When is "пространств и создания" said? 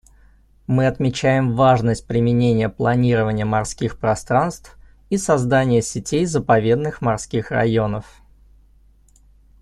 3.99-5.83